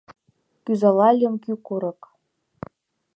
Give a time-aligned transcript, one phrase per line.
[0.65, 2.01] Кӱзалальым— кӱ курык